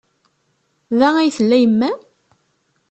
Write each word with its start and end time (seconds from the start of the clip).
Da 0.99 1.09
ay 1.17 1.29
tella 1.37 1.57
yemma-m? 1.63 1.99